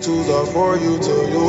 [0.00, 1.40] These tools are for you to use.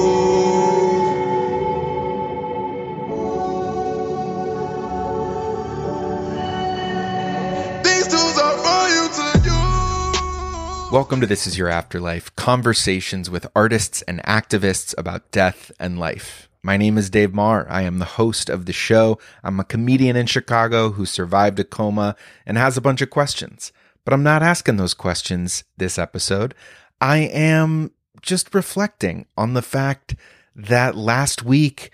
[8.57, 10.91] For you to use.
[10.91, 16.49] Welcome to This Is Your Afterlife conversations with artists and activists about death and life.
[16.61, 17.65] My name is Dave Maher.
[17.70, 19.18] I am the host of the show.
[19.45, 23.71] I'm a comedian in Chicago who survived a coma and has a bunch of questions.
[24.04, 26.54] But I'm not asking those questions this episode.
[26.99, 27.91] I am
[28.21, 30.15] just reflecting on the fact
[30.55, 31.91] that last week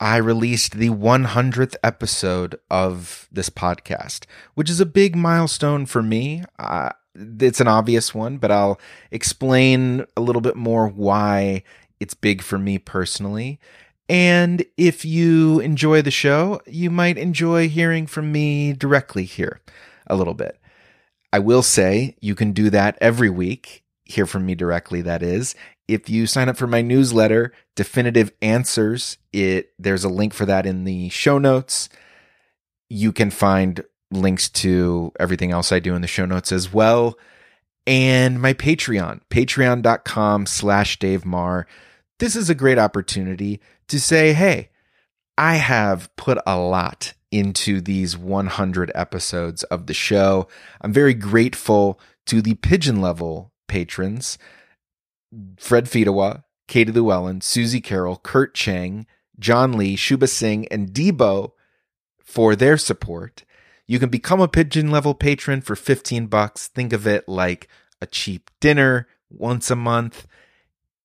[0.00, 6.44] I released the 100th episode of this podcast, which is a big milestone for me.
[6.58, 8.78] Uh, it's an obvious one, but I'll
[9.10, 11.64] explain a little bit more why
[11.98, 13.58] it's big for me personally.
[14.08, 19.60] And if you enjoy the show, you might enjoy hearing from me directly here
[20.06, 20.58] a little bit.
[21.32, 25.54] I will say you can do that every week, hear from me directly, that is.
[25.86, 30.66] If you sign up for my newsletter, Definitive Answers, it there's a link for that
[30.66, 31.88] in the show notes.
[32.90, 37.18] You can find links to everything else I do in the show notes as well.
[37.86, 41.66] And my Patreon, patreon.com slash Dave Maher
[42.18, 44.70] This is a great opportunity to say, hey,
[45.36, 50.48] I have put a lot into these 100 episodes of the show.
[50.80, 54.38] I'm very grateful to the pigeon level patrons
[55.58, 59.06] Fred Fedewa, Katie Llewellyn, Susie Carroll, Kurt Chang,
[59.38, 61.52] John Lee, Shuba Singh, and Debo
[62.22, 63.44] for their support.
[63.86, 66.68] You can become a pigeon level patron for 15 bucks.
[66.68, 67.68] Think of it like
[68.02, 70.26] a cheap dinner once a month.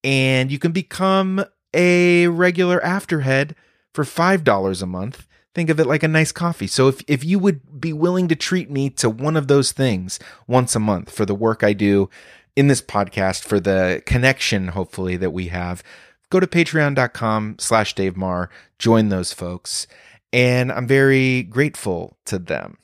[0.02, 3.54] And you can become a regular afterhead
[3.94, 5.26] for $5 a month.
[5.54, 6.66] Think of it like a nice coffee.
[6.66, 10.18] So if, if you would be willing to treat me to one of those things
[10.46, 12.10] once a month for the work I do
[12.56, 15.82] in this podcast, for the connection, hopefully, that we have,
[16.30, 19.86] go to patreon.com slash Dave Maher, join those folks.
[20.32, 22.78] And I'm very grateful to them.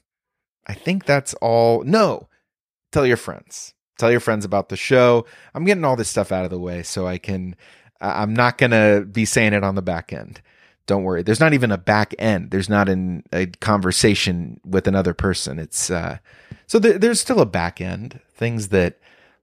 [0.67, 1.83] I think that's all.
[1.83, 2.29] No,
[2.93, 3.75] tell your friends.
[3.99, 5.27] Tell your friends about the show.
[5.55, 7.55] I'm getting all this stuff out of the way so I can
[8.01, 10.41] I'm not going to be saying it on the back end.
[10.87, 11.23] Don't worry.
[11.23, 12.51] There's not even a back end.
[12.51, 15.59] There's not an, a conversation with another person.
[15.59, 16.19] It's uh,
[16.67, 18.21] so th- there's still a back end.
[18.35, 18.99] Things that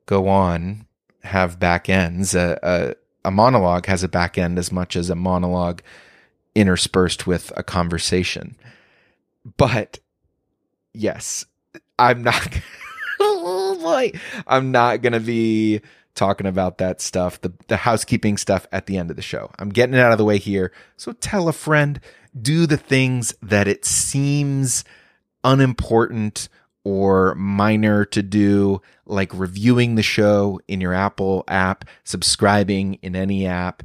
[0.07, 0.87] go on
[1.27, 2.33] have back ends.
[2.33, 5.83] A, a, a monologue has a back end as much as a monologue
[6.55, 8.55] interspersed with a conversation.
[9.57, 9.99] But
[10.93, 11.45] yes,
[11.99, 12.59] I'm not.
[13.19, 15.81] oh boy, I'm not gonna be
[16.15, 19.51] talking about that stuff, the, the housekeeping stuff at the end of the show.
[19.59, 20.71] I'm getting it out of the way here.
[20.95, 21.99] So tell a friend,
[22.39, 24.83] do the things that it seems
[25.43, 26.49] unimportant
[26.87, 33.45] or minor to do, like reviewing the show in your Apple app, subscribing in any
[33.45, 33.83] app,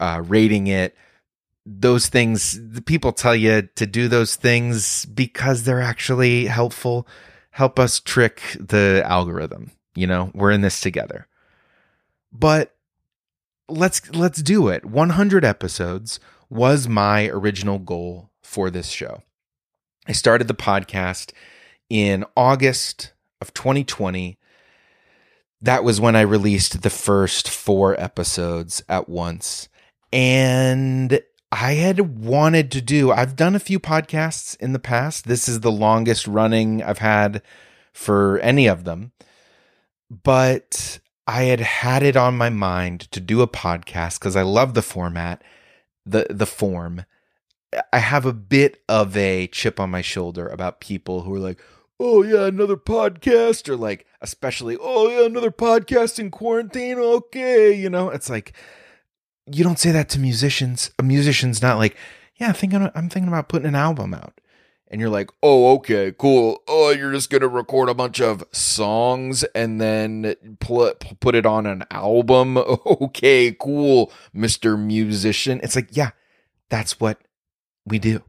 [0.00, 0.96] uh, rating it.
[1.66, 7.06] Those things, the people tell you to do those things because they're actually helpful.
[7.50, 9.70] Help us trick the algorithm.
[9.94, 11.28] You know, we're in this together
[12.34, 12.74] but
[13.68, 19.22] let's let's do it 100 episodes was my original goal for this show
[20.06, 21.32] i started the podcast
[21.90, 24.38] in august of 2020
[25.60, 29.68] that was when i released the first four episodes at once.
[30.12, 35.26] And i had wanted to do i've done a few podcasts in the past.
[35.26, 37.42] This is the longest running i've had
[37.92, 39.12] for any of them.
[40.10, 44.74] But I had had it on my mind to do a podcast because I love
[44.74, 45.42] the format,
[46.04, 47.06] the the form.
[47.92, 51.60] I have a bit of a chip on my shoulder about people who are like,
[52.00, 57.90] "Oh yeah, another podcast," or like, especially, "Oh yeah, another podcast in quarantine." Okay, you
[57.90, 58.52] know, it's like
[59.50, 60.90] you don't say that to musicians.
[60.98, 61.96] A musician's not like,
[62.36, 64.40] "Yeah, I'm thinking, I'm thinking about putting an album out."
[64.94, 66.62] and you're like, oh, okay, cool.
[66.68, 71.66] Oh, you're just gonna record a bunch of songs and then put put it on
[71.66, 72.56] an album.
[72.86, 75.58] Okay, cool, Mister Musician.
[75.64, 76.10] It's like, yeah,
[76.70, 77.18] that's what
[77.84, 78.22] we do.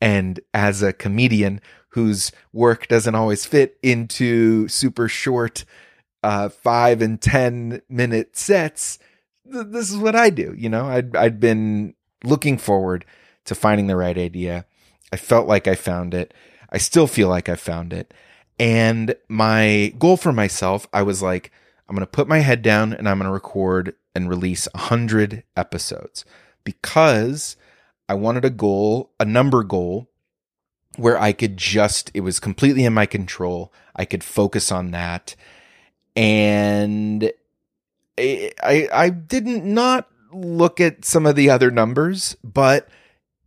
[0.00, 1.60] And as a comedian
[1.92, 5.64] whose work doesn't always fit into super short,
[6.22, 8.98] uh, five and ten minute sets,
[9.50, 10.54] th- this is what I do.
[10.56, 11.94] You know, I'd I'd been
[12.24, 13.04] looking forward
[13.44, 14.66] to finding the right idea
[15.12, 16.32] I felt like I found it.
[16.70, 18.14] I still feel like I found it.
[18.58, 21.52] And my goal for myself, I was like,
[21.88, 25.44] I'm going to put my head down and I'm going to record and release 100
[25.56, 26.24] episodes
[26.64, 27.56] because
[28.08, 30.08] I wanted a goal, a number goal
[30.96, 33.72] where I could just, it was completely in my control.
[33.96, 35.34] I could focus on that.
[36.14, 37.32] And
[38.18, 42.88] I, I I didn't not look at some of the other numbers, but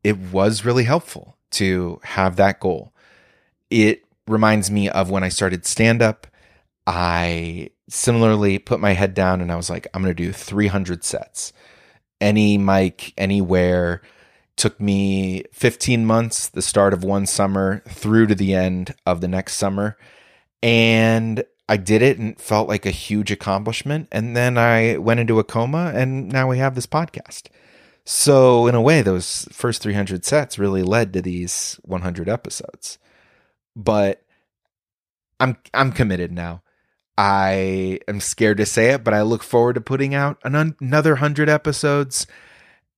[0.03, 2.93] it was really helpful to have that goal.
[3.69, 6.27] It reminds me of when I started stand up.
[6.87, 11.03] I similarly put my head down and I was like, I'm going to do 300
[11.03, 11.53] sets.
[12.21, 14.01] Any mic, anywhere.
[14.57, 19.27] Took me 15 months, the start of one summer through to the end of the
[19.27, 19.97] next summer.
[20.63, 24.07] And I did it and felt like a huge accomplishment.
[24.11, 27.47] And then I went into a coma and now we have this podcast.
[28.05, 32.99] So, in a way, those first 300 sets really led to these 100 episodes.
[33.75, 34.23] But
[35.39, 36.61] I'm I'm committed now.
[37.17, 41.11] I am scared to say it, but I look forward to putting out an, another
[41.11, 42.27] 100 episodes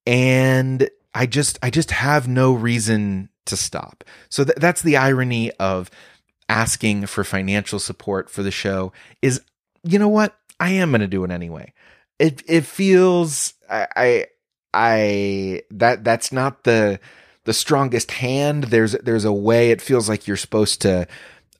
[0.05, 4.03] and I just I just have no reason to stop.
[4.29, 5.89] So th- that's the irony of
[6.47, 9.41] asking for financial support for the show is
[9.83, 10.35] you know what?
[10.59, 11.73] I am going to do it anyway.
[12.19, 14.25] It it feels I, I
[14.73, 16.99] I that that's not the
[17.45, 18.65] the strongest hand.
[18.65, 21.07] There's there's a way it feels like you're supposed to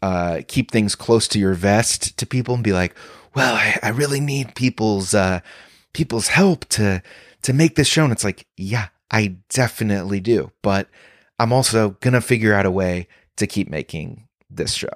[0.03, 2.95] uh, keep things close to your vest to people and be like,
[3.33, 5.39] well, I, I really need people's uh,
[5.93, 7.01] people's help to
[7.41, 8.03] to make this show.
[8.03, 10.89] And it's like, yeah, I definitely do, but
[11.39, 13.07] I'm also gonna figure out a way
[13.37, 14.93] to keep making this show.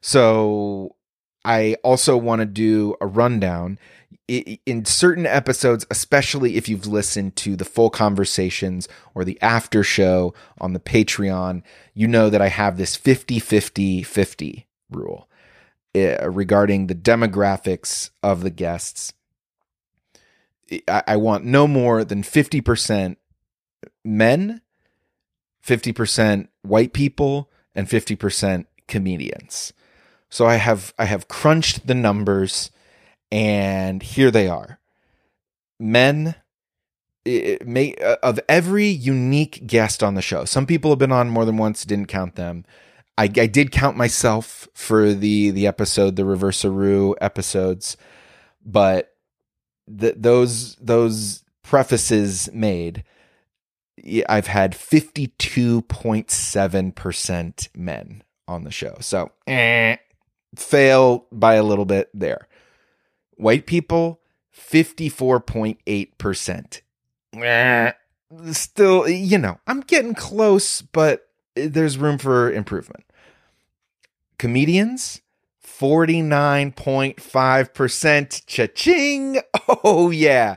[0.00, 0.96] So
[1.44, 3.78] I also want to do a rundown
[4.28, 10.34] in certain episodes, especially if you've listened to the full conversations or the after show
[10.60, 11.62] on the Patreon,
[11.94, 15.28] you know that I have this 50 50 50 rule
[15.96, 19.12] uh, regarding the demographics of the guests.
[20.86, 23.16] I want no more than 50%
[24.04, 24.60] men,
[25.66, 29.72] 50% white people, and 50% comedians.
[30.28, 32.70] So I have I have crunched the numbers
[33.32, 34.78] and here they are.
[35.78, 36.36] Men
[37.26, 40.44] may uh, of every unique guest on the show.
[40.44, 42.64] Some people have been on more than once, didn't count them.
[43.18, 47.96] I, I did count myself for the the episode, the Reverse-A-Roo episodes,
[48.64, 49.14] but
[49.86, 53.04] those those prefaces made,
[54.28, 58.96] I've had fifty two point seven percent men on the show.
[59.00, 59.96] So eh,
[60.56, 62.48] fail by a little bit there.
[63.36, 64.20] White people,
[64.54, 66.80] 54.8%.
[68.52, 73.04] Still, you know, I'm getting close, but there's room for improvement.
[74.38, 75.20] Comedians,
[75.66, 78.46] 49.5%.
[78.46, 79.40] Cha-ching!
[79.84, 80.56] Oh, yeah.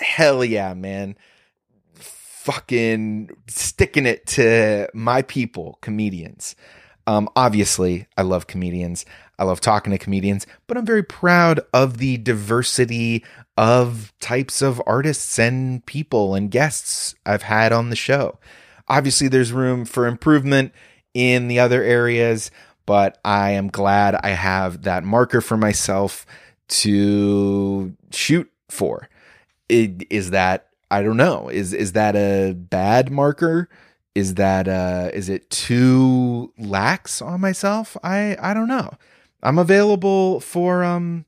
[0.00, 1.16] Hell yeah, man.
[2.48, 6.56] Fucking sticking it to my people, comedians.
[7.06, 9.04] Um, obviously, I love comedians.
[9.38, 13.22] I love talking to comedians, but I'm very proud of the diversity
[13.58, 18.38] of types of artists and people and guests I've had on the show.
[18.88, 20.72] Obviously, there's room for improvement
[21.12, 22.50] in the other areas,
[22.86, 26.24] but I am glad I have that marker for myself
[26.68, 29.10] to shoot for.
[29.68, 31.48] It, is that I don't know.
[31.48, 33.68] Is is that a bad marker?
[34.14, 37.96] Is that uh is it too lax on myself?
[38.02, 38.90] I I don't know.
[39.42, 41.26] I'm available for um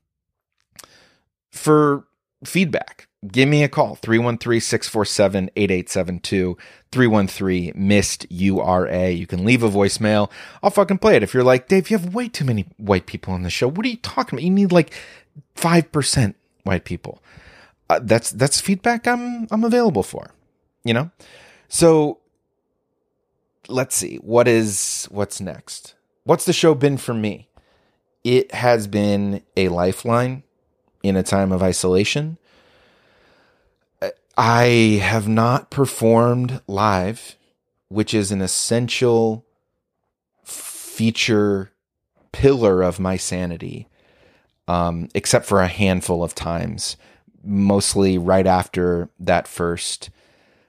[1.51, 2.05] for
[2.43, 3.07] feedback.
[3.31, 6.57] Give me a call 313-647-8872
[6.91, 9.11] 313 missed URA.
[9.11, 10.31] You can leave a voicemail.
[10.63, 11.23] I'll fucking play it.
[11.23, 13.67] If you're like, "Dave, you have way too many white people on the show.
[13.67, 14.43] What are you talking about?
[14.43, 14.91] You need like
[15.55, 16.33] 5%
[16.63, 17.21] white people."
[17.91, 20.31] Uh, that's that's feedback I'm I'm available for.
[20.83, 21.11] You know?
[21.67, 22.19] So
[23.67, 24.17] let's see.
[24.17, 25.95] What is what's next?
[26.23, 27.49] What's the show been for me?
[28.23, 30.43] it has been a lifeline
[31.03, 32.37] in a time of isolation.
[34.37, 37.35] I have not performed live,
[37.89, 39.45] which is an essential
[40.43, 41.71] feature
[42.31, 43.87] pillar of my sanity,
[44.67, 46.95] um, except for a handful of times,
[47.43, 50.09] mostly right after that first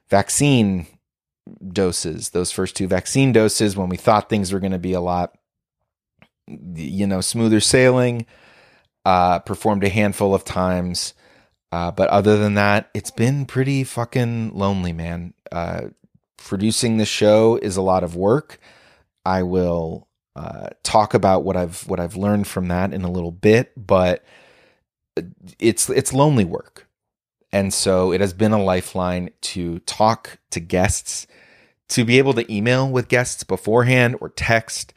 [0.08, 0.86] vaccine
[1.72, 5.00] doses, those first two vaccine doses, when we thought things were going to be a
[5.00, 5.36] lot
[6.48, 8.26] you know, smoother sailing.
[9.04, 11.12] Uh, performed a handful of times.
[11.72, 15.34] Uh, but other than that, it's been pretty fucking lonely, man.
[15.50, 15.88] Uh,
[16.36, 18.58] producing the show is a lot of work.
[19.24, 23.32] I will uh, talk about what I've what I've learned from that in a little
[23.32, 24.24] bit, but
[25.58, 26.88] it's it's lonely work,
[27.52, 31.26] and so it has been a lifeline to talk to guests,
[31.88, 34.94] to be able to email with guests beforehand or text,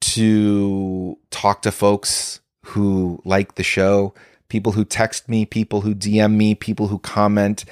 [0.00, 4.14] to talk to folks who like the show,
[4.48, 7.64] people who text me, people who DM me, people who comment.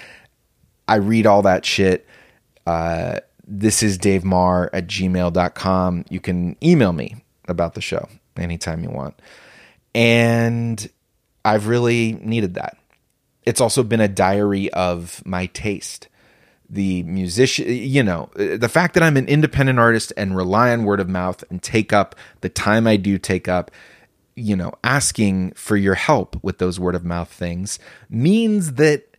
[0.88, 2.06] I read all that shit.
[2.66, 6.04] Uh, this is Dave Maher at gmail.com.
[6.08, 7.16] You can email me
[7.48, 9.20] about the show anytime you want.
[9.94, 10.88] And
[11.44, 12.76] I've really needed that.
[13.44, 16.08] It's also been a diary of my taste.
[16.68, 21.00] The musician, you know, the fact that I'm an independent artist and rely on word
[21.00, 23.72] of mouth and take up the time I do take up,
[24.36, 29.16] you know, asking for your help with those word of mouth things means that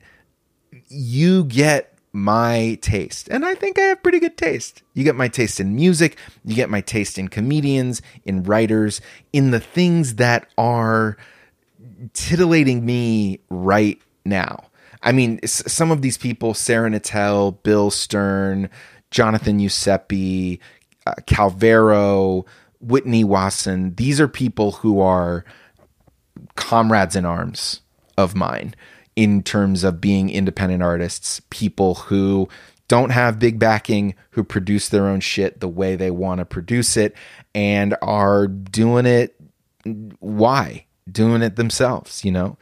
[0.87, 3.27] you get my taste.
[3.29, 4.81] And I think I have pretty good taste.
[4.93, 9.01] You get my taste in music, you get my taste in comedians, in writers,
[9.33, 11.17] in the things that are
[12.13, 14.65] titillating me right now.
[15.03, 18.69] I mean, some of these people, Sarah Nattel, Bill Stern,
[19.09, 20.59] Jonathan Giuseppe,
[21.07, 22.45] uh, Calvero,
[22.79, 25.43] Whitney Wasson, these are people who are
[26.55, 27.81] comrades in arms
[28.17, 28.75] of mine
[29.15, 32.47] in terms of being independent artists, people who
[32.87, 36.97] don't have big backing, who produce their own shit the way they want to produce
[36.97, 37.15] it
[37.53, 39.35] and are doing it
[40.19, 40.85] why?
[41.09, 42.57] Doing it themselves, you know?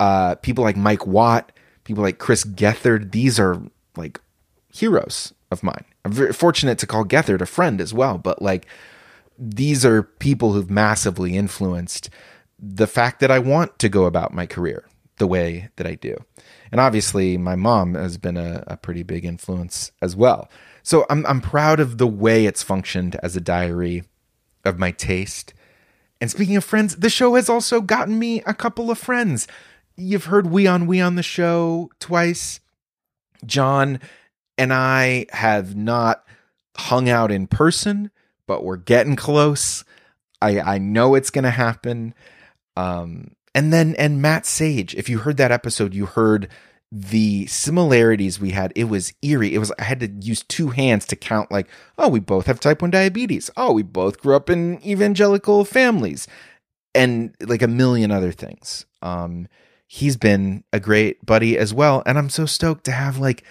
[0.00, 1.52] Uh, people like Mike Watt,
[1.84, 3.60] people like Chris Gethard, these are
[3.96, 4.20] like
[4.72, 5.84] heroes of mine.
[6.04, 8.66] I'm very fortunate to call Gethard a friend as well, but like
[9.38, 12.10] these are people who've massively influenced
[12.58, 14.84] the fact that I want to go about my career
[15.18, 16.16] the way that I do.
[16.72, 20.48] And obviously, my mom has been a, a, pretty big influence as well.
[20.82, 24.04] So I'm, I'm proud of the way it's functioned as a diary
[24.64, 25.54] of my taste.
[26.20, 29.46] And speaking of friends, the show has also gotten me a couple of friends.
[29.96, 32.60] You've heard We on We on the show twice.
[33.46, 34.00] John
[34.56, 36.24] and I have not
[36.76, 38.10] hung out in person,
[38.46, 39.84] but we're getting close.
[40.42, 42.14] I, I know it's going to happen.
[42.76, 46.48] Um, and then and Matt Sage, if you heard that episode, you heard
[46.90, 48.72] the similarities we had.
[48.74, 49.54] It was eerie.
[49.54, 51.68] It was I had to use two hands to count like,
[51.98, 53.50] oh, we both have type 1 diabetes.
[53.56, 56.26] Oh, we both grew up in evangelical families.
[56.94, 58.86] And like a million other things.
[59.02, 59.48] Um
[59.86, 63.42] he's been a great buddy as well and I'm so stoked to have like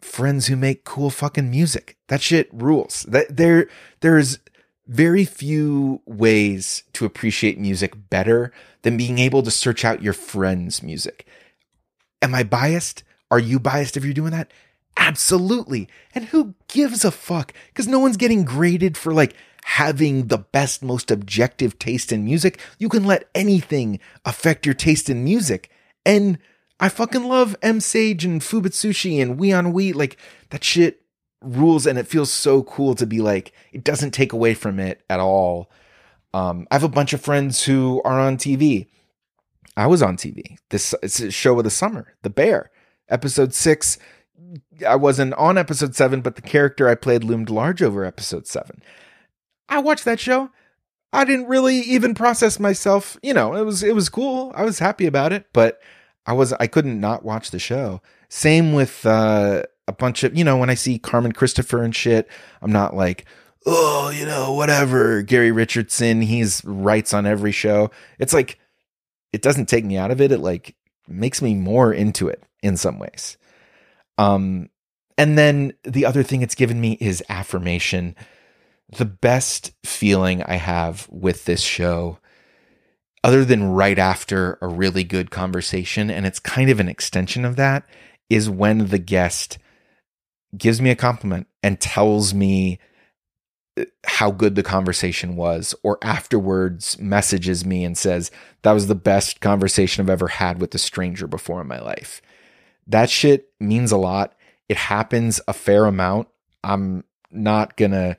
[0.00, 1.96] friends who make cool fucking music.
[2.08, 3.02] That shit rules.
[3.02, 3.68] That there
[4.00, 4.38] there's
[4.86, 8.52] very few ways to appreciate music better
[8.82, 11.26] than being able to search out your friend's music.
[12.22, 13.02] Am I biased?
[13.30, 14.50] Are you biased if you're doing that?
[14.96, 15.88] Absolutely.
[16.14, 17.52] And who gives a fuck?
[17.68, 22.60] Because no one's getting graded for like having the best, most objective taste in music.
[22.78, 25.70] You can let anything affect your taste in music.
[26.04, 26.38] And
[26.78, 29.92] I fucking love M Sage and Fuubutsushi and We on We.
[29.92, 30.16] Like
[30.50, 31.02] that shit
[31.42, 35.02] rules and it feels so cool to be like it doesn't take away from it
[35.10, 35.70] at all
[36.34, 38.86] um, i have a bunch of friends who are on tv
[39.76, 42.70] i was on tv this it's a show of the summer the bear
[43.08, 43.98] episode six.
[44.86, 48.82] I wasn't on episode seven but the character i played loomed large over episode seven.
[49.68, 50.50] I watched that show.
[51.12, 53.16] I didn't really even process myself.
[53.22, 54.52] You know it was it was cool.
[54.54, 55.80] I was happy about it but
[56.26, 58.02] i was i couldn't not watch the show.
[58.28, 62.28] Same with uh a bunch of, you know, when I see Carmen Christopher and shit,
[62.60, 63.24] I'm not like,
[63.66, 65.22] oh, you know, whatever.
[65.22, 67.90] Gary Richardson, he's writes on every show.
[68.18, 68.58] It's like,
[69.32, 70.32] it doesn't take me out of it.
[70.32, 70.76] It like
[71.08, 73.36] makes me more into it in some ways.
[74.18, 74.68] Um,
[75.18, 78.16] and then the other thing it's given me is affirmation.
[78.96, 82.18] The best feeling I have with this show,
[83.24, 87.56] other than right after a really good conversation, and it's kind of an extension of
[87.56, 87.86] that,
[88.28, 89.58] is when the guest
[90.56, 92.78] gives me a compliment and tells me
[94.04, 98.30] how good the conversation was, or afterwards messages me and says,
[98.62, 102.20] That was the best conversation I've ever had with a stranger before in my life.
[102.86, 104.34] That shit means a lot.
[104.68, 106.28] It happens a fair amount.
[106.62, 108.16] I'm not gonna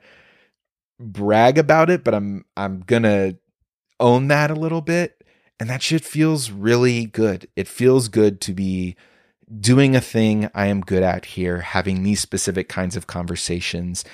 [0.98, 3.36] brag about it, but I'm I'm gonna
[4.00, 5.22] own that a little bit.
[5.60, 7.48] And that shit feels really good.
[7.54, 8.96] It feels good to be
[9.60, 14.04] doing a thing I am good at here, having these specific kinds of conversations,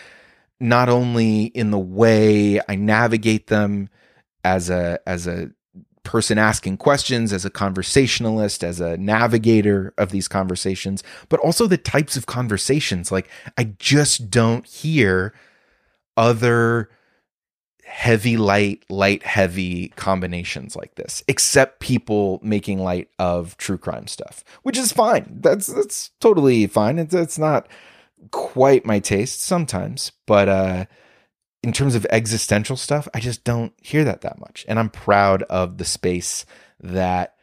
[0.60, 3.88] not only in the way I navigate them
[4.44, 5.50] as a as a
[6.02, 11.76] person asking questions, as a conversationalist, as a navigator of these conversations, but also the
[11.76, 13.12] types of conversations.
[13.12, 15.34] Like I just don't hear
[16.16, 16.90] other
[17.84, 24.44] heavy light light heavy combinations like this except people making light of true crime stuff
[24.62, 27.66] which is fine that's that's totally fine it's, it's not
[28.30, 30.84] quite my taste sometimes but uh
[31.62, 35.42] in terms of existential stuff i just don't hear that that much and i'm proud
[35.44, 36.44] of the space
[36.80, 37.34] that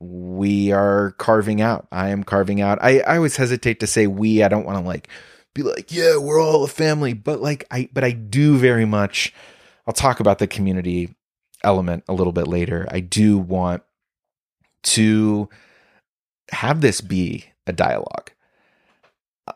[0.00, 1.86] we are carving out.
[1.90, 2.78] I am carving out.
[2.82, 4.42] I, I always hesitate to say we.
[4.42, 5.08] I don't want to like
[5.54, 9.32] be like, yeah, we're all a family, but like I but I do very much
[9.86, 11.14] I'll talk about the community
[11.62, 12.86] element a little bit later.
[12.90, 13.82] I do want
[14.84, 15.48] to
[16.50, 18.30] have this be a dialogue.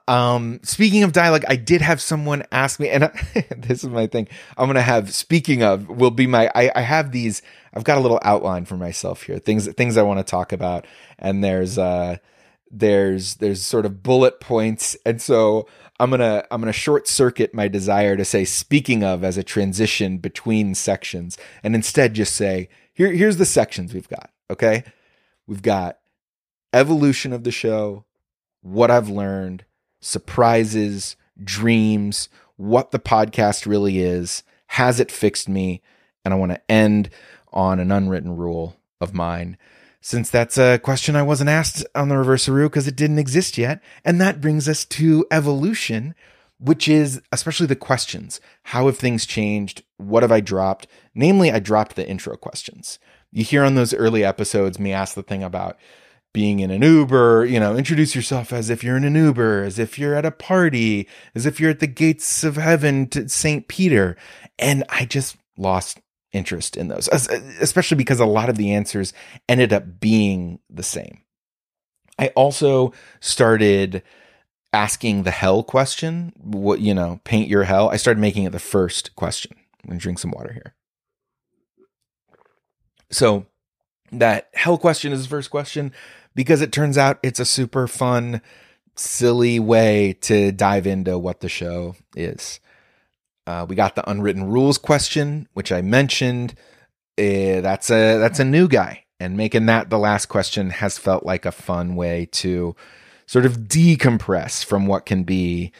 [0.07, 3.11] Um, speaking of dialogue, I did have someone ask me, and I,
[3.57, 4.29] this is my thing.
[4.57, 5.15] I'm gonna have.
[5.15, 6.51] Speaking of, will be my.
[6.55, 7.41] I, I have these.
[7.73, 9.39] I've got a little outline for myself here.
[9.39, 10.87] Things things I want to talk about,
[11.19, 12.19] and there's uh
[12.71, 15.67] there's there's sort of bullet points, and so
[15.99, 20.19] I'm gonna I'm gonna short circuit my desire to say speaking of as a transition
[20.19, 24.31] between sections, and instead just say here here's the sections we've got.
[24.51, 24.85] Okay,
[25.47, 25.99] we've got
[26.75, 28.05] evolution of the show,
[28.61, 29.65] what I've learned
[30.01, 34.43] surprises, dreams, what the podcast really is.
[34.67, 35.83] Has it fixed me?
[36.25, 37.11] And I want to end
[37.53, 39.57] on an unwritten rule of mine,
[40.01, 43.83] since that's a question I wasn't asked on the Reverse-A-Roo because it didn't exist yet.
[44.05, 46.15] And that brings us to evolution,
[46.59, 48.41] which is especially the questions.
[48.65, 49.83] How have things changed?
[49.97, 50.87] What have I dropped?
[51.15, 52.99] Namely, I dropped the intro questions.
[53.31, 55.79] You hear on those early episodes me ask the thing about
[56.33, 59.79] being in an Uber, you know, introduce yourself as if you're in an Uber, as
[59.79, 63.67] if you're at a party, as if you're at the gates of heaven to St.
[63.69, 64.17] Peter.
[64.59, 66.01] And I just lost
[66.33, 69.13] interest in those, especially because a lot of the answers
[69.49, 71.23] ended up being the same.
[72.19, 74.03] I also started
[74.73, 77.89] asking the hell question, what, you know, paint your hell.
[77.89, 79.53] I started making it the first question.
[79.57, 80.75] I'm going to drink some water here.
[83.11, 83.47] So
[84.13, 85.93] that hell question is the first question
[86.39, 88.41] because it turns out it's a super fun,
[88.95, 92.61] silly way to dive into what the show is.
[93.45, 96.55] Uh, we got the unwritten rules question, which I mentioned.
[97.19, 101.27] Uh, that's a that's a new guy, and making that the last question has felt
[101.27, 102.77] like a fun way to
[103.27, 105.73] sort of decompress from what can be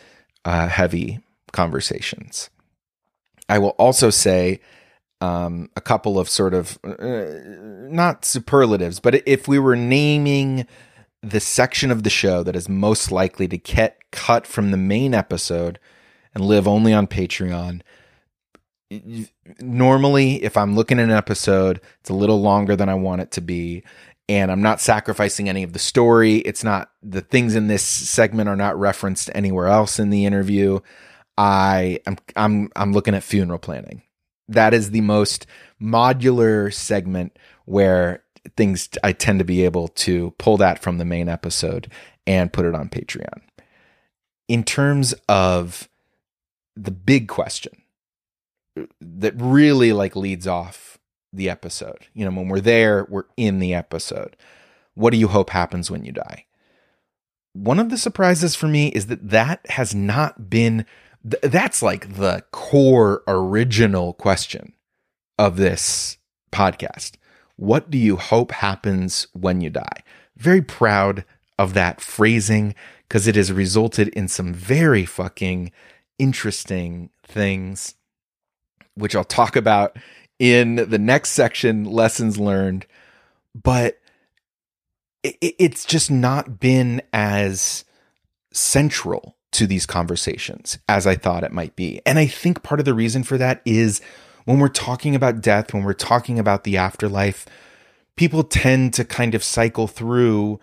[0.45, 1.21] uh, heavy
[1.53, 2.51] conversations.
[3.49, 4.59] I will also say
[5.21, 7.25] um, a couple of sort of uh,
[7.91, 10.67] not superlatives, but if we were naming
[11.23, 15.15] the section of the show that is most likely to get cut from the main
[15.15, 15.79] episode
[16.35, 17.83] and live only on Patreon,
[19.61, 23.33] normally if I'm looking at an episode, it's a little longer than I want it
[23.33, 23.83] to be.
[24.31, 26.37] And I'm not sacrificing any of the story.
[26.37, 30.81] It's not the things in this segment are not referenced anywhere else in the interview.
[31.39, 34.03] I am I'm I'm looking at funeral planning
[34.49, 35.47] that is the most
[35.81, 38.23] modular segment where
[38.57, 41.91] things I tend to be able to pull that from the main episode
[42.27, 43.41] and put it on Patreon.
[44.49, 45.89] In terms of
[46.75, 47.83] the big question
[49.01, 50.99] that really like leads off
[51.33, 54.37] the episode, you know, when we're there, we're in the episode.
[54.95, 56.47] What do you hope happens when you die?
[57.53, 60.87] One of the surprises for me is that that has not been
[61.23, 64.73] th- that's like the core original question
[65.39, 66.19] of this
[66.53, 67.13] podcast.
[67.57, 70.03] What do you hope happens when you die?
[70.37, 71.25] Very proud
[71.59, 72.75] of that phrasing
[73.09, 75.73] because it has resulted in some very fucking
[76.19, 77.95] interesting things,
[78.95, 79.97] which I'll talk about
[80.39, 82.87] in the next section lessons learned.
[83.61, 83.99] But
[85.23, 87.85] it, it's just not been as
[88.53, 92.01] central to these conversations as I thought it might be.
[92.05, 94.01] And I think part of the reason for that is
[94.45, 97.47] when we're talking about death, when we're talking about the afterlife,
[98.17, 100.61] people tend to kind of cycle through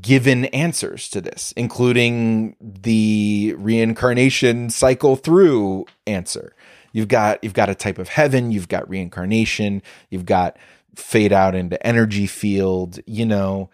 [0.00, 6.54] given answers to this, including the reincarnation cycle through answer.
[6.92, 10.56] You've got you've got a type of heaven, you've got reincarnation, you've got
[10.96, 13.70] fade out into energy field, you know,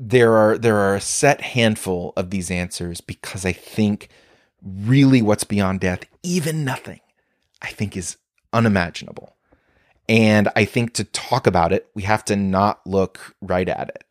[0.00, 4.08] there are there are a set handful of these answers because I think
[4.62, 7.00] really what's beyond death, even nothing,
[7.62, 8.16] I think is
[8.52, 9.34] unimaginable.
[10.08, 14.04] And I think to talk about it, we have to not look right at it.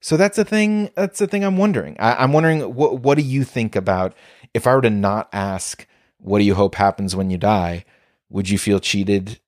[0.00, 0.90] So that's the thing.
[0.94, 1.96] That's the thing I'm wondering.
[1.98, 4.14] I, am wondering what what do you think about
[4.52, 5.86] if I were to not ask,
[6.18, 7.84] what do you hope happens when you die?
[8.28, 9.40] Would you feel cheated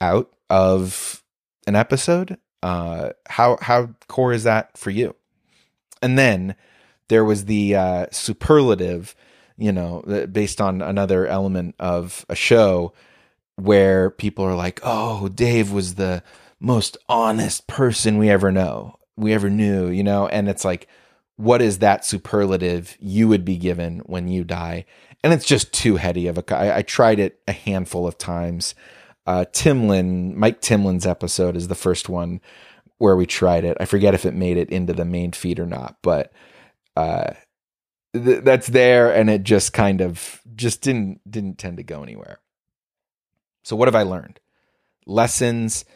[0.00, 1.22] out of
[1.66, 2.38] an episode?
[2.62, 5.14] Uh, how how core is that for you?
[6.02, 6.54] And then
[7.08, 9.14] there was the uh, superlative,
[9.56, 12.92] you know, based on another element of a show
[13.56, 16.22] where people are like, "Oh, Dave was the
[16.58, 20.88] most honest person we ever know, we ever knew," you know, and it's like,
[21.40, 24.84] what is that superlative you would be given when you die?
[25.24, 26.54] And it's just too heady of a.
[26.54, 28.74] I, I tried it a handful of times.
[29.26, 32.40] Uh, Timlin, Mike Timlin's episode is the first one
[33.00, 33.78] where we tried it.
[33.80, 36.32] I forget if it made it into the main feed or not, but
[36.96, 37.32] uh,
[38.12, 42.40] th- that's there, and it just kind of just didn't didn't tend to go anywhere.
[43.64, 44.38] So what have I learned?
[45.06, 45.86] Lessons.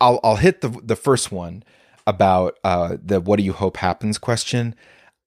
[0.00, 1.64] I'll I'll hit the the first one
[2.06, 4.74] about uh, the what do you hope happens question.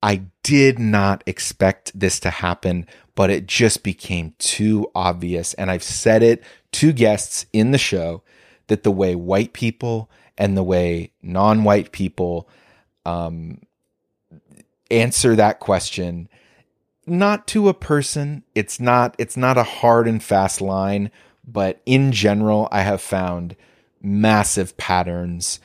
[0.02, 5.54] I did not expect this to happen, but it just became too obvious.
[5.56, 8.24] And I've said it to guests in the show
[8.68, 12.48] that the way white people and the way non white people
[13.06, 13.62] um,
[14.92, 16.30] answer that question,
[17.06, 21.10] not to a person, it's not, it's not a hard and fast line,
[21.46, 23.56] but in general, I have found
[24.02, 25.60] massive patterns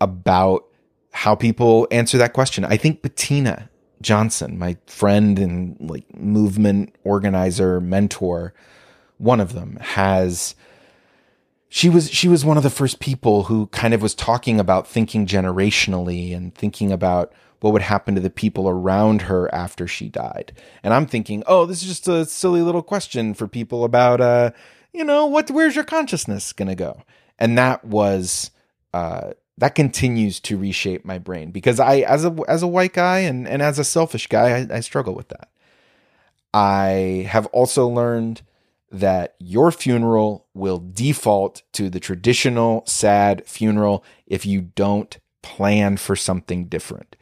[0.00, 0.64] about
[1.12, 2.64] how people answer that question.
[2.64, 3.68] I think Bettina
[4.00, 8.54] Johnson, my friend and like movement organizer, mentor,
[9.18, 10.54] one of them has
[11.72, 14.88] she was she was one of the first people who kind of was talking about
[14.88, 20.08] thinking generationally and thinking about what would happen to the people around her after she
[20.08, 20.52] died.
[20.82, 24.50] And I'm thinking, "Oh, this is just a silly little question for people about uh,
[24.92, 27.04] you know, what where's your consciousness going to go?"
[27.38, 28.50] And that was
[28.92, 33.20] uh that continues to reshape my brain because I, as a as a white guy
[33.20, 35.50] and and as a selfish guy, I, I struggle with that.
[36.52, 38.42] I have also learned
[38.90, 46.16] that your funeral will default to the traditional sad funeral if you don't plan for
[46.16, 47.16] something different.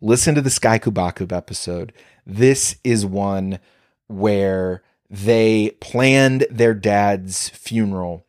[0.00, 1.92] Listen to the Sky Kubakub episode.
[2.26, 3.58] This is one
[4.06, 8.24] where they planned their dad's funeral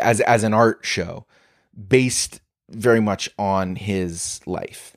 [0.00, 1.26] as as an art show
[1.88, 4.96] based very much on his life.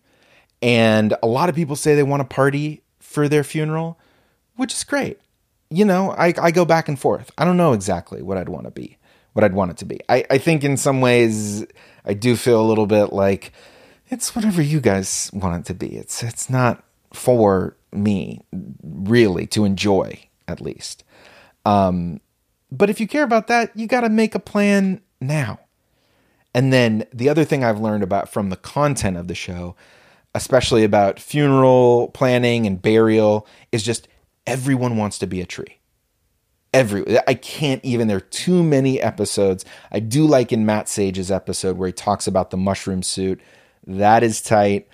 [0.61, 3.99] And a lot of people say they want a party for their funeral,
[4.55, 5.19] which is great.
[5.69, 7.31] You know, I, I go back and forth.
[7.37, 8.97] I don't know exactly what I'd want to be,
[9.33, 9.99] what I'd want it to be.
[10.07, 11.65] I, I think in some ways
[12.05, 13.51] I do feel a little bit like
[14.09, 15.97] it's whatever you guys want it to be.
[15.97, 18.41] It's it's not for me
[18.83, 21.03] really to enjoy at least.
[21.65, 22.21] Um,
[22.71, 25.59] but if you care about that, you got to make a plan now.
[26.53, 29.75] And then the other thing I've learned about from the content of the show,
[30.33, 34.07] especially about funeral planning and burial, is just
[34.47, 35.77] everyone wants to be a tree.
[36.73, 39.63] Every I can't even there are too many episodes.
[39.91, 43.39] I do like in Matt Sage's episode where he talks about the mushroom suit.
[43.85, 44.87] That is tight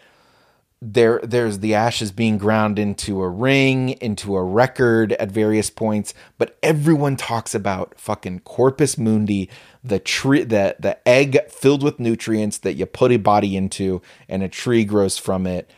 [0.85, 6.13] there there's the ashes being ground into a ring into a record at various points
[6.37, 9.49] but everyone talks about fucking corpus mundi
[9.81, 14.43] the tree the the egg filled with nutrients that you put a body into and
[14.43, 15.71] a tree grows from it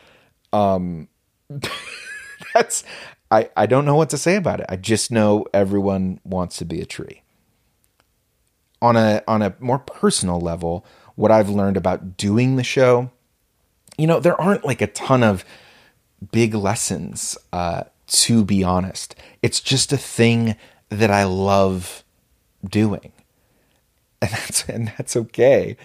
[0.51, 1.07] um
[2.55, 2.83] that's
[3.31, 6.65] i i don't know what to say about it i just know everyone wants to
[6.65, 7.21] be a tree
[8.81, 10.85] on a on a more personal level
[11.15, 13.09] what i've learned about doing the show
[13.97, 15.45] you know, there aren't like a ton of
[16.31, 19.15] big lessons, uh, to be honest.
[19.41, 20.55] It's just a thing
[20.89, 22.03] that I love
[22.67, 23.11] doing.
[24.21, 25.77] And that's and that's okay.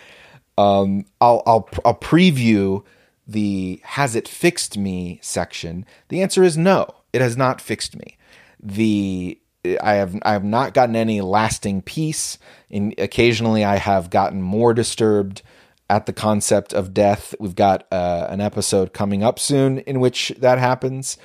[0.59, 2.85] Um, I'll I'll I'll preview
[3.26, 5.87] the has it fixed me section.
[6.09, 6.88] The answer is no.
[7.12, 8.16] It has not fixed me.
[8.62, 9.40] The
[9.81, 12.38] I have I have not gotten any lasting peace.
[12.68, 15.42] In occasionally I have gotten more disturbed
[15.88, 17.35] at the concept of death.
[17.40, 21.18] We've got uh, an episode coming up soon in which that happens.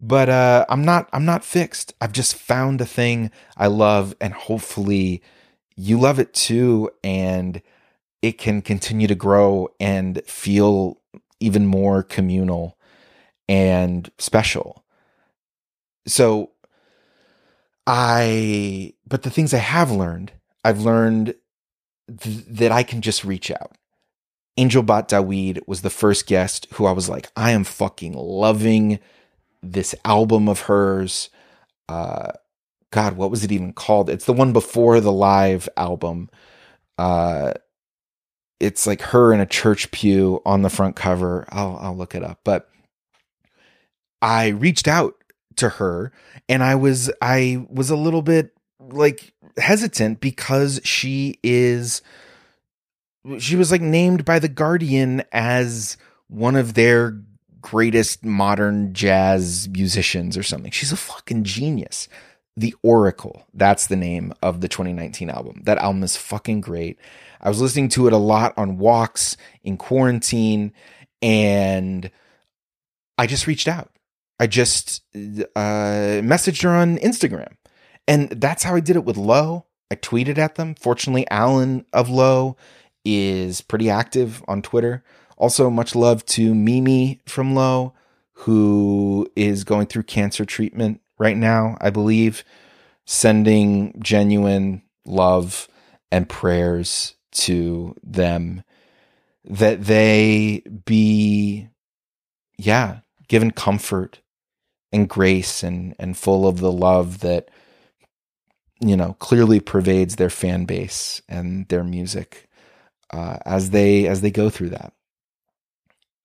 [0.00, 1.94] But uh, I'm not I'm not fixed.
[2.00, 5.22] I've just found a thing I love, and hopefully
[5.76, 7.62] you love it too, and
[8.22, 11.00] it can continue to grow and feel
[11.40, 12.78] even more communal
[13.48, 14.84] and special.
[16.06, 16.50] So
[17.86, 20.32] I, but the things I have learned,
[20.64, 21.34] I've learned
[22.20, 23.76] th- that I can just reach out.
[24.56, 28.98] Angel Bat Dawid was the first guest who I was like, I am fucking loving
[29.62, 31.28] this album of hers.
[31.88, 32.32] Uh,
[32.90, 34.08] God, what was it even called?
[34.08, 36.30] It's the one before the live album.
[36.96, 37.52] Uh,
[38.58, 41.46] it's like her in a church pew on the front cover.
[41.50, 42.40] I'll I'll look it up.
[42.42, 42.70] But
[44.22, 45.14] I reached out
[45.56, 46.12] to her
[46.48, 52.02] and I was I was a little bit like hesitant because she is
[53.38, 55.96] she was like named by the Guardian as
[56.28, 57.20] one of their
[57.60, 60.70] greatest modern jazz musicians or something.
[60.70, 62.08] She's a fucking genius.
[62.56, 65.62] The Oracle, that's the name of the 2019 album.
[65.64, 66.98] That album is fucking great.
[67.40, 70.72] I was listening to it a lot on walks in quarantine
[71.20, 72.10] and
[73.18, 73.90] I just reached out.
[74.38, 77.52] I just uh, messaged her on Instagram.
[78.06, 79.66] And that's how I did it with Low.
[79.90, 80.74] I tweeted at them.
[80.74, 82.56] Fortunately, Alan of Low
[83.04, 85.04] is pretty active on Twitter.
[85.36, 87.94] Also, much love to Mimi from Low,
[88.32, 92.44] who is going through cancer treatment right now, I believe,
[93.04, 95.68] sending genuine love
[96.10, 98.62] and prayers to them
[99.44, 101.68] that they be,
[102.58, 104.20] yeah, given comfort
[104.96, 107.48] and grace and, and full of the love that,
[108.80, 112.48] you know, clearly pervades their fan base and their music
[113.12, 114.92] uh, as they as they go through that.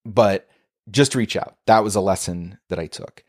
[0.04, 0.48] But
[0.90, 1.58] just reach out.
[1.68, 3.24] That was a lesson that I took.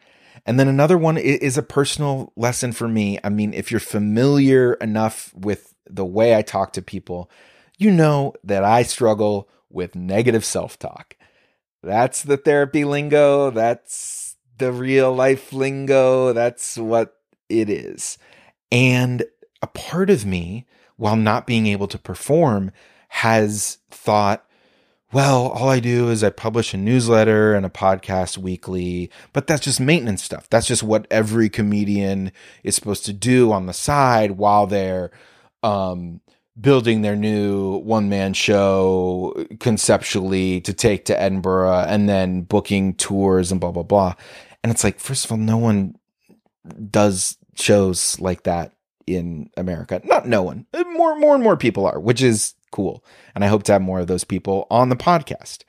[0.47, 3.19] And then another one is a personal lesson for me.
[3.23, 7.31] I mean, if you're familiar enough with the way I talk to people,
[7.79, 11.17] you know that I struggle with negative self talk.
[11.83, 13.51] That's the therapy lingo.
[13.51, 14.22] That's
[14.59, 16.33] the real life lingo.
[16.33, 17.17] That's what
[17.49, 18.19] it is.
[18.71, 19.25] And
[19.61, 22.71] a part of me, while not being able to perform,
[23.09, 24.45] has thought,
[25.13, 29.63] well, all I do is I publish a newsletter and a podcast weekly, but that's
[29.63, 30.49] just maintenance stuff.
[30.49, 32.33] That's just what every comedian
[32.65, 35.11] is supposed to do on the side while they're
[35.63, 36.23] um,
[36.61, 43.51] building their new one man show conceptually to take to Edinburgh and then booking tours
[43.51, 44.15] and blah, blah, blah.
[44.63, 45.95] And it's like, first of all, no one
[46.91, 48.73] does shows like that
[49.07, 50.01] in America.
[50.05, 50.67] Not no one.
[50.93, 53.05] More, more and more people are, which is cool.
[53.35, 55.65] And I hope to have more of those people on the podcast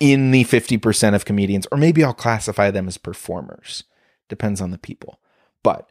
[0.00, 3.84] in the 50% of comedians, or maybe I'll classify them as performers.
[4.28, 5.20] Depends on the people.
[5.62, 5.88] But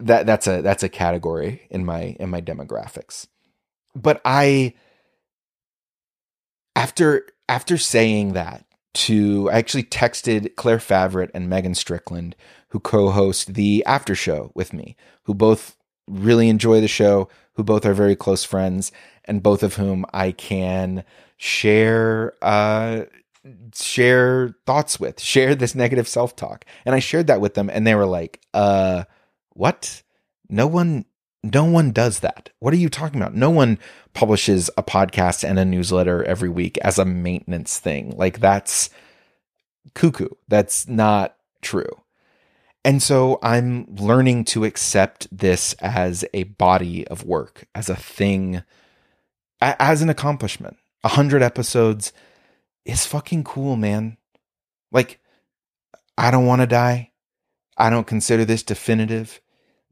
[0.00, 3.26] that that's a that's a category in my in my demographics.
[3.94, 4.74] But I
[6.74, 12.36] after after saying that to I actually texted Claire Favret and Megan Strickland,
[12.68, 15.76] who co-host the after show with me, who both
[16.08, 18.92] really enjoy the show, who both are very close friends,
[19.24, 21.04] and both of whom I can
[21.36, 23.04] share uh,
[23.74, 26.64] share thoughts with, share this negative self talk.
[26.84, 29.04] And I shared that with them, and they were like, "Uh,
[29.56, 30.02] what?
[30.48, 31.06] No one."
[31.52, 32.50] No one does that.
[32.58, 33.36] What are you talking about?
[33.36, 33.78] No one
[34.14, 38.14] publishes a podcast and a newsletter every week as a maintenance thing.
[38.16, 38.90] Like that's
[39.94, 40.30] cuckoo.
[40.48, 42.02] That's not true.
[42.84, 48.62] And so I'm learning to accept this as a body of work, as a thing
[49.60, 50.76] as an accomplishment.
[51.04, 52.12] A hundred episodes
[52.84, 54.16] is fucking cool, man.
[54.90, 55.20] Like,
[56.18, 57.12] I don't want to die.
[57.76, 59.40] I don't consider this definitive,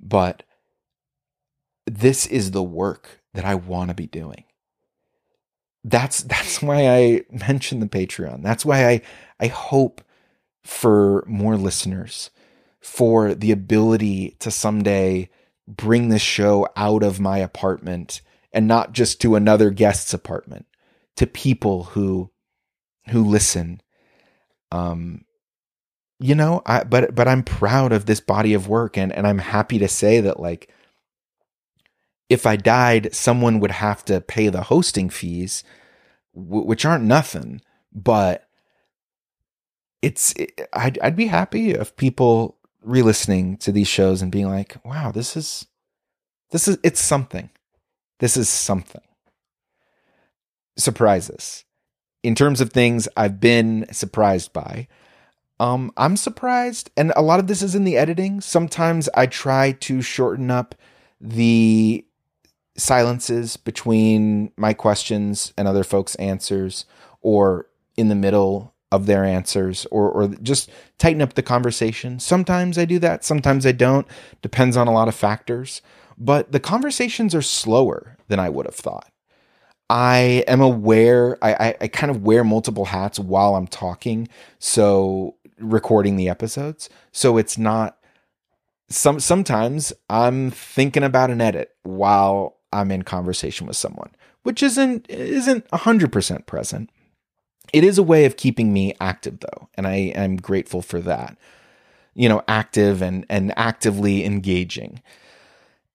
[0.00, 0.42] but
[1.86, 4.44] this is the work that I want to be doing.
[5.82, 8.42] That's that's why I mentioned the Patreon.
[8.42, 9.02] That's why I
[9.38, 10.00] I hope
[10.62, 12.30] for more listeners,
[12.80, 15.28] for the ability to someday
[15.68, 18.20] bring this show out of my apartment
[18.52, 20.66] and not just to another guest's apartment,
[21.16, 22.30] to people who
[23.10, 23.80] who listen.
[24.72, 25.24] Um,
[26.20, 29.38] you know, I but but I'm proud of this body of work, and and I'm
[29.38, 30.72] happy to say that like
[32.28, 35.62] if I died, someone would have to pay the hosting fees,
[36.34, 37.60] w- which aren't nothing,
[37.92, 38.48] but
[40.02, 44.76] it's it, I'd I'd be happy if people re-listening to these shows and being like,
[44.84, 45.66] wow, this is
[46.50, 47.50] this is it's something.
[48.20, 49.02] This is something.
[50.76, 51.64] Surprises.
[52.22, 54.88] In terms of things I've been surprised by,
[55.60, 58.40] um, I'm surprised, and a lot of this is in the editing.
[58.40, 60.74] Sometimes I try to shorten up
[61.20, 62.04] the
[62.76, 66.86] silences between my questions and other folks' answers,
[67.20, 72.18] or in the middle of their answers, or or just tighten up the conversation.
[72.18, 74.06] Sometimes I do that, sometimes I don't.
[74.42, 75.82] Depends on a lot of factors
[76.18, 79.10] but the conversations are slower than I would have thought.
[79.90, 85.36] I am aware, I, I, I, kind of wear multiple hats while I'm talking, so
[85.58, 86.88] recording the episodes.
[87.12, 87.98] So it's not
[88.88, 94.10] some sometimes I'm thinking about an edit while I'm in conversation with someone,
[94.42, 96.90] which isn't isn't hundred percent present.
[97.72, 101.38] It is a way of keeping me active though, and I am grateful for that.
[102.14, 105.00] You know, active and and actively engaging